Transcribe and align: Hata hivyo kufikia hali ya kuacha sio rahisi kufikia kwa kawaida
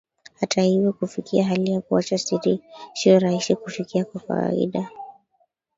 Hata 0.39 0.61
hivyo 0.61 0.93
kufikia 0.93 1.45
hali 1.45 1.71
ya 1.71 1.81
kuacha 1.81 2.17
sio 2.93 3.19
rahisi 3.19 3.55
kufikia 3.55 4.05
kwa 4.05 4.21
kawaida 4.21 4.89